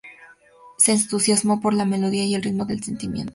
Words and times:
Se 0.79 0.93
entusiasmó 0.93 1.61
por 1.61 1.75
la 1.75 1.85
melodía, 1.85 2.23
el 2.35 2.41
ritmo 2.41 2.65
y 2.67 2.71
el 2.71 2.83
sentimiento. 2.83 3.29